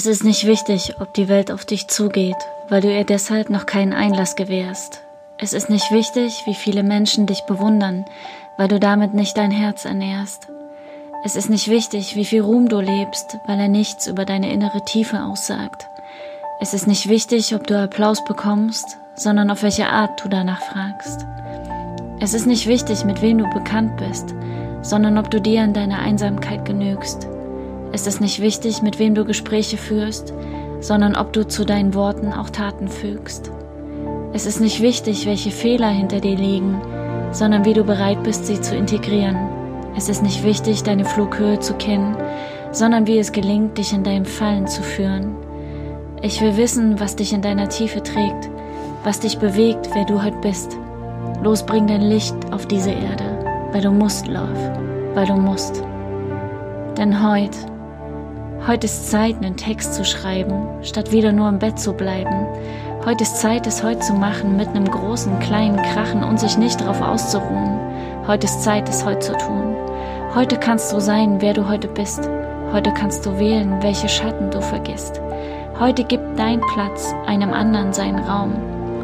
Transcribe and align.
Es 0.00 0.06
ist 0.06 0.24
nicht 0.24 0.46
wichtig, 0.46 0.94
ob 0.98 1.12
die 1.12 1.28
Welt 1.28 1.52
auf 1.52 1.66
dich 1.66 1.86
zugeht, 1.88 2.38
weil 2.70 2.80
du 2.80 2.90
ihr 2.90 3.04
deshalb 3.04 3.50
noch 3.50 3.66
keinen 3.66 3.92
Einlass 3.92 4.34
gewährst. 4.34 5.02
Es 5.36 5.52
ist 5.52 5.68
nicht 5.68 5.90
wichtig, 5.90 6.32
wie 6.46 6.54
viele 6.54 6.82
Menschen 6.82 7.26
dich 7.26 7.42
bewundern, 7.42 8.06
weil 8.56 8.68
du 8.68 8.80
damit 8.80 9.12
nicht 9.12 9.36
dein 9.36 9.50
Herz 9.50 9.84
ernährst. 9.84 10.48
Es 11.22 11.36
ist 11.36 11.50
nicht 11.50 11.68
wichtig, 11.68 12.16
wie 12.16 12.24
viel 12.24 12.40
Ruhm 12.40 12.70
du 12.70 12.80
lebst, 12.80 13.36
weil 13.46 13.60
er 13.60 13.68
nichts 13.68 14.06
über 14.06 14.24
deine 14.24 14.50
innere 14.50 14.82
Tiefe 14.86 15.22
aussagt. 15.22 15.86
Es 16.62 16.72
ist 16.72 16.86
nicht 16.86 17.10
wichtig, 17.10 17.54
ob 17.54 17.66
du 17.66 17.78
Applaus 17.78 18.24
bekommst, 18.24 18.96
sondern 19.16 19.50
auf 19.50 19.62
welche 19.62 19.86
Art 19.86 20.24
du 20.24 20.30
danach 20.30 20.62
fragst. 20.62 21.26
Es 22.20 22.32
ist 22.32 22.46
nicht 22.46 22.66
wichtig, 22.66 23.04
mit 23.04 23.20
wem 23.20 23.36
du 23.36 23.50
bekannt 23.50 23.98
bist, 23.98 24.34
sondern 24.80 25.18
ob 25.18 25.30
du 25.30 25.42
dir 25.42 25.62
in 25.62 25.74
deiner 25.74 25.98
Einsamkeit 25.98 26.64
genügst. 26.64 27.28
Es 27.92 28.06
ist 28.06 28.20
nicht 28.20 28.40
wichtig, 28.40 28.82
mit 28.82 28.98
wem 28.98 29.14
du 29.14 29.24
Gespräche 29.24 29.76
führst, 29.76 30.32
sondern 30.80 31.16
ob 31.16 31.32
du 31.32 31.46
zu 31.46 31.64
deinen 31.64 31.94
Worten 31.94 32.32
auch 32.32 32.50
Taten 32.50 32.88
fügst. 32.88 33.50
Es 34.32 34.46
ist 34.46 34.60
nicht 34.60 34.80
wichtig, 34.80 35.26
welche 35.26 35.50
Fehler 35.50 35.88
hinter 35.88 36.20
dir 36.20 36.36
liegen, 36.36 36.80
sondern 37.32 37.64
wie 37.64 37.74
du 37.74 37.82
bereit 37.82 38.22
bist, 38.22 38.46
sie 38.46 38.60
zu 38.60 38.76
integrieren. 38.76 39.36
Es 39.96 40.08
ist 40.08 40.22
nicht 40.22 40.44
wichtig, 40.44 40.84
deine 40.84 41.04
Flughöhe 41.04 41.58
zu 41.58 41.74
kennen, 41.74 42.16
sondern 42.70 43.08
wie 43.08 43.18
es 43.18 43.32
gelingt, 43.32 43.76
dich 43.76 43.92
in 43.92 44.04
deinem 44.04 44.24
Fallen 44.24 44.68
zu 44.68 44.82
führen. 44.82 45.34
Ich 46.22 46.40
will 46.40 46.56
wissen, 46.56 47.00
was 47.00 47.16
dich 47.16 47.32
in 47.32 47.42
deiner 47.42 47.68
Tiefe 47.68 48.02
trägt, 48.02 48.50
was 49.02 49.18
dich 49.18 49.38
bewegt, 49.38 49.90
wer 49.94 50.04
du 50.04 50.22
heute 50.22 50.38
bist. 50.38 50.78
Los, 51.42 51.66
bring 51.66 51.88
dein 51.88 52.02
Licht 52.02 52.36
auf 52.52 52.66
diese 52.66 52.90
Erde, 52.90 53.24
weil 53.72 53.82
du 53.82 53.90
musst, 53.90 54.28
Love, 54.28 55.12
weil 55.14 55.26
du 55.26 55.34
musst. 55.34 55.82
Denn 56.96 57.26
heute 57.26 57.58
Heute 58.66 58.84
ist 58.84 59.10
Zeit, 59.10 59.36
einen 59.36 59.56
Text 59.56 59.94
zu 59.94 60.04
schreiben, 60.04 60.68
statt 60.82 61.12
wieder 61.12 61.32
nur 61.32 61.48
im 61.48 61.58
Bett 61.58 61.78
zu 61.78 61.94
bleiben. 61.94 62.46
Heute 63.06 63.24
ist 63.24 63.40
Zeit, 63.40 63.66
es 63.66 63.82
heute 63.82 64.00
zu 64.00 64.12
machen, 64.12 64.58
mit 64.58 64.68
einem 64.68 64.84
großen, 64.84 65.38
kleinen 65.38 65.78
Krachen 65.78 66.22
und 66.22 66.38
sich 66.38 66.58
nicht 66.58 66.78
darauf 66.78 67.00
auszuruhen. 67.00 67.80
Heute 68.26 68.44
ist 68.44 68.62
Zeit, 68.62 68.86
es 68.90 69.02
heute 69.02 69.20
zu 69.20 69.32
tun. 69.32 69.74
Heute 70.34 70.58
kannst 70.58 70.92
du 70.92 71.00
sein, 71.00 71.40
wer 71.40 71.54
du 71.54 71.66
heute 71.66 71.88
bist. 71.88 72.28
Heute 72.70 72.92
kannst 72.92 73.24
du 73.24 73.38
wählen, 73.38 73.82
welche 73.82 74.10
Schatten 74.10 74.50
du 74.50 74.60
vergisst. 74.60 75.22
Heute 75.78 76.04
gibt 76.04 76.38
dein 76.38 76.60
Platz 76.60 77.14
einem 77.26 77.54
anderen 77.54 77.94
seinen 77.94 78.18
Raum. 78.18 78.52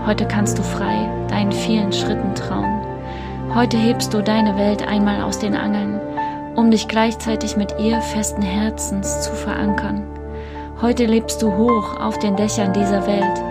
Heute 0.06 0.28
kannst 0.28 0.58
du 0.58 0.62
frei 0.62 1.08
deinen 1.30 1.50
vielen 1.50 1.94
Schritten 1.94 2.34
trauen. 2.34 2.82
Heute 3.54 3.78
hebst 3.78 4.12
du 4.12 4.22
deine 4.22 4.54
Welt 4.58 4.86
einmal 4.86 5.22
aus 5.22 5.38
den 5.38 5.56
Angeln 5.56 5.98
um 6.56 6.70
dich 6.70 6.88
gleichzeitig 6.88 7.56
mit 7.56 7.74
ihr 7.78 8.00
festen 8.00 8.42
Herzens 8.42 9.22
zu 9.22 9.32
verankern. 9.32 10.02
Heute 10.80 11.04
lebst 11.04 11.40
du 11.42 11.54
hoch 11.54 12.00
auf 12.00 12.18
den 12.18 12.36
Dächern 12.36 12.72
dieser 12.72 13.06
Welt 13.06 13.42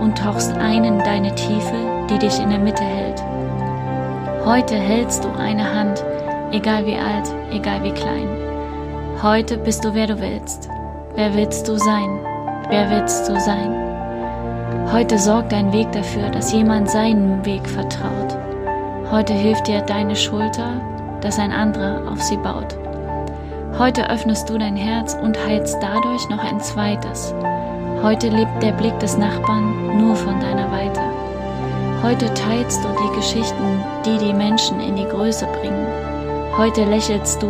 und 0.00 0.18
tauchst 0.18 0.52
ein 0.52 0.84
in 0.84 0.98
deine 0.98 1.34
Tiefe, 1.34 2.06
die 2.10 2.18
dich 2.18 2.38
in 2.40 2.50
der 2.50 2.58
Mitte 2.58 2.82
hält. 2.82 3.22
Heute 4.44 4.74
hältst 4.76 5.24
du 5.24 5.28
eine 5.30 5.74
Hand, 5.74 6.04
egal 6.52 6.84
wie 6.86 6.96
alt, 6.96 7.32
egal 7.52 7.82
wie 7.82 7.92
klein. 7.92 8.28
Heute 9.22 9.58
bist 9.58 9.84
du, 9.84 9.94
wer 9.94 10.06
du 10.06 10.20
willst. 10.20 10.68
Wer 11.14 11.34
willst 11.34 11.66
du 11.66 11.76
sein? 11.76 12.20
Wer 12.68 12.90
willst 12.90 13.28
du 13.28 13.38
sein? 13.40 13.74
Heute 14.92 15.18
sorgt 15.18 15.52
dein 15.52 15.72
Weg 15.72 15.90
dafür, 15.92 16.28
dass 16.30 16.52
jemand 16.52 16.90
seinen 16.90 17.44
Weg 17.44 17.68
vertraut. 17.68 18.38
Heute 19.10 19.32
hilft 19.32 19.66
dir 19.66 19.80
deine 19.82 20.14
Schulter, 20.14 20.80
dass 21.20 21.38
ein 21.38 21.52
anderer 21.52 22.10
auf 22.10 22.22
sie 22.22 22.36
baut. 22.36 22.76
Heute 23.78 24.10
öffnest 24.10 24.48
du 24.50 24.58
dein 24.58 24.76
Herz 24.76 25.14
und 25.14 25.38
heilst 25.46 25.76
dadurch 25.80 26.28
noch 26.28 26.42
ein 26.42 26.60
zweites. 26.60 27.34
Heute 28.02 28.28
lebt 28.28 28.62
der 28.62 28.72
Blick 28.72 28.98
des 28.98 29.16
Nachbarn 29.16 29.98
nur 29.98 30.16
von 30.16 30.40
deiner 30.40 30.70
Weite. 30.70 31.00
Heute 32.02 32.32
teilst 32.34 32.82
du 32.84 32.88
die 32.88 33.16
Geschichten, 33.16 33.84
die 34.06 34.18
die 34.18 34.32
Menschen 34.32 34.80
in 34.80 34.96
die 34.96 35.06
Größe 35.06 35.46
bringen. 35.60 35.86
Heute 36.56 36.84
lächelst 36.84 37.42
du 37.42 37.46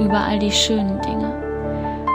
über 0.00 0.20
all 0.20 0.38
die 0.38 0.52
schönen 0.52 1.00
Dinge. 1.02 1.32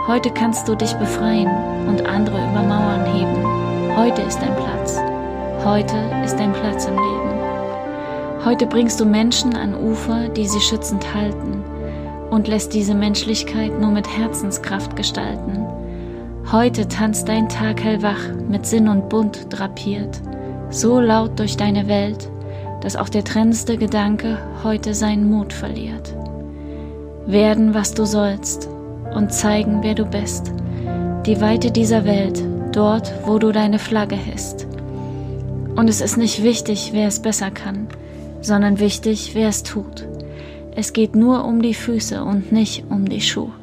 Heute 0.07 0.29
kannst 0.29 0.67
du 0.67 0.75
dich 0.75 0.93
befreien 0.93 1.49
und 1.87 2.05
andere 2.05 2.37
über 2.37 2.61
Mauern 2.61 3.05
heben. 3.13 3.97
Heute 3.97 4.21
ist 4.21 4.39
dein 4.39 4.55
Platz. 4.55 4.99
Heute 5.63 5.95
ist 6.23 6.37
dein 6.37 6.53
Platz 6.53 6.85
im 6.85 6.95
Leben. 6.95 7.34
Heute 8.45 8.67
bringst 8.67 8.99
du 8.99 9.05
Menschen 9.05 9.55
an 9.55 9.73
Ufer, 9.73 10.29
die 10.29 10.47
sie 10.47 10.61
schützend 10.61 11.15
halten 11.15 11.63
und 12.29 12.47
lässt 12.47 12.75
diese 12.75 12.93
Menschlichkeit 12.93 13.81
nur 13.81 13.89
mit 13.89 14.07
Herzenskraft 14.07 14.95
gestalten. 14.95 15.65
Heute 16.51 16.87
tanzt 16.87 17.27
dein 17.27 17.49
Tag 17.49 17.83
hellwach, 17.83 18.19
mit 18.47 18.67
Sinn 18.67 18.87
und 18.87 19.09
Bunt 19.09 19.47
drapiert, 19.49 20.21
so 20.69 20.99
laut 20.99 21.39
durch 21.39 21.57
deine 21.57 21.87
Welt, 21.87 22.29
dass 22.81 22.95
auch 22.95 23.09
der 23.09 23.23
trennendste 23.23 23.77
Gedanke 23.77 24.37
heute 24.63 24.93
seinen 24.93 25.27
Mut 25.27 25.51
verliert. 25.51 26.13
Werden, 27.25 27.73
was 27.73 27.95
du 27.95 28.05
sollst 28.05 28.69
und 29.15 29.33
zeigen, 29.33 29.79
wer 29.81 29.95
du 29.95 30.05
bist, 30.05 30.51
die 31.25 31.41
Weite 31.41 31.71
dieser 31.71 32.05
Welt, 32.05 32.43
dort, 32.73 33.11
wo 33.25 33.39
du 33.39 33.51
deine 33.51 33.79
Flagge 33.79 34.15
hisst. 34.15 34.67
Und 35.75 35.89
es 35.89 35.99
ist 35.99 36.17
nicht 36.17 36.43
wichtig, 36.43 36.91
wer 36.93 37.07
es 37.07 37.19
besser 37.19 37.49
kann, 37.49 37.87
sondern 38.45 38.79
wichtig, 38.79 39.31
wer 39.33 39.49
es 39.49 39.63
tut. 39.63 40.07
Es 40.75 40.93
geht 40.93 41.15
nur 41.15 41.45
um 41.45 41.61
die 41.61 41.73
Füße 41.73 42.23
und 42.23 42.51
nicht 42.51 42.85
um 42.89 43.07
die 43.07 43.21
Schuhe. 43.21 43.53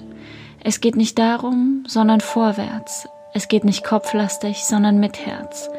Es 0.65 0.81
geht 0.81 0.97
nicht 0.97 1.19
darum, 1.19 1.85
sondern 1.87 2.21
vorwärts. 2.21 3.09
Es 3.35 3.49
geht 3.49 3.65
nicht 3.65 3.85
kopflastig, 3.85 4.65
sondern 4.65 4.99
mit 4.99 5.25
Herz. 5.25 5.71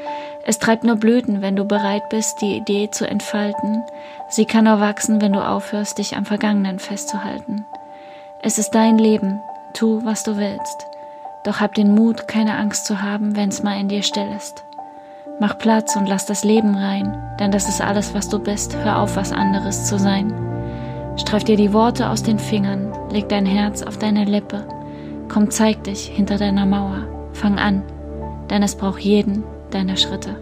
Es 0.46 0.60
treibt 0.60 0.84
nur 0.84 0.96
Blüten, 0.96 1.42
wenn 1.42 1.56
du 1.56 1.66
bereit 1.66 2.10
bist, 2.10 2.42
die 2.42 2.58
Idee 2.58 2.90
zu 2.92 3.08
entfalten. 3.08 3.84
Sie 4.30 4.46
kann 4.46 4.66
nur 4.66 4.80
wachsen, 4.80 5.22
wenn 5.22 5.34
du 5.34 5.40
aufhörst, 5.40 6.00
dich 6.00 6.18
am 6.18 6.26
Vergangenen 6.26 6.80
festzuhalten. 6.80 7.66
Es 8.42 8.58
ist 8.58 8.72
dein 8.72 8.98
Leben. 8.98 9.40
Tu, 9.74 10.04
was 10.04 10.24
du 10.24 10.38
willst. 10.38 10.86
Doch 11.46 11.60
hab 11.60 11.74
den 11.76 11.96
Mut, 11.96 12.28
keine 12.28 12.58
Angst 12.58 12.86
zu 12.86 13.02
haben, 13.02 13.36
wenn's 13.36 13.64
mal 13.64 13.80
in 13.80 13.88
dir 13.88 14.04
still 14.04 14.30
ist. 14.36 14.64
Mach 15.40 15.58
Platz 15.58 15.96
und 15.96 16.08
lass 16.08 16.26
das 16.26 16.44
Leben 16.44 16.76
rein, 16.76 17.18
denn 17.40 17.52
das 17.52 17.68
ist 17.68 17.82
alles, 17.82 18.14
was 18.14 18.30
du 18.30 18.40
bist. 18.40 18.76
Hör 18.78 19.00
auf, 19.00 19.16
was 19.16 19.32
anderes 19.32 19.86
zu 19.86 19.98
sein. 19.98 20.32
Streif 21.18 21.44
dir 21.44 21.58
die 21.58 21.74
Worte 21.74 22.10
aus 22.10 22.24
den 22.24 22.40
Fingern, 22.40 22.92
leg 23.12 23.28
dein 23.30 23.46
Herz 23.46 23.82
auf 23.82 23.98
deine 23.98 24.26
Lippe. 24.26 24.66
Komm, 25.30 25.50
zeig 25.50 25.84
dich 25.84 26.06
hinter 26.08 26.38
deiner 26.38 26.66
Mauer. 26.66 27.08
Fang 27.34 27.58
an, 27.58 27.84
denn 28.50 28.62
es 28.62 28.76
braucht 28.76 29.02
jeden 29.02 29.44
deiner 29.72 29.98
Schritte. 29.98 30.36